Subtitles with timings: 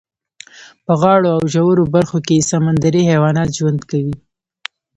[0.85, 4.15] په غاړو او ژورو برخو کې یې سمندري حیوانات ژوند کوي.